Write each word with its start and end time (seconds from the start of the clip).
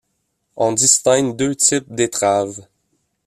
On 0.57 0.71
distingue 0.71 1.35
deux 1.35 1.53
types 1.53 1.93
d’étraves. 1.93 2.65